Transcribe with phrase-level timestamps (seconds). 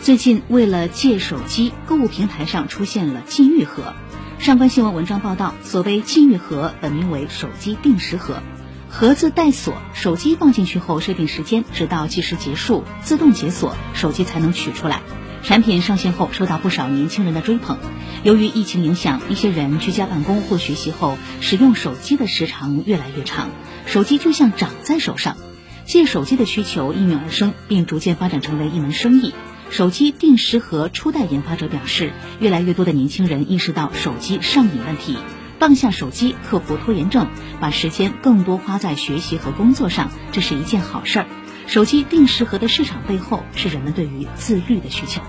[0.00, 3.94] 最近，为了借手机，购物平台上出现了禁欲盒。
[4.38, 8.40] 上官新闻文章报道，所谓禁欲盒本名为手机定时盒，
[8.88, 15.02] 盒子带锁，手机放进去后设定时间，直到计时结束自动解锁，手机才能取出来。
[15.42, 17.78] 产品上线后受到不少年轻人的追捧。
[18.22, 23.50] 由于疫情影响，一些人居家办公或学习后，使用手机的时长越来越长，
[23.84, 25.36] 手机就像长在手上。
[25.84, 29.34] 借手机的需求应运而生，并逐渐发展成为一门生意。
[29.70, 35.18] 手机定时盒初代研发者表示，越来越多的年轻人意识到手机上瘾问题，
[35.58, 37.28] 放下手机，克服拖延症，
[37.60, 41.26] 把时间更多花在学习和工作上，这是一件好事儿。
[41.66, 45.20] 手机定时盒的市场背后，是人们对于自律的需求。